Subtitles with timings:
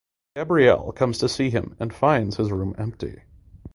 [0.35, 3.21] Gabrielle comes to see him and finds his room empty.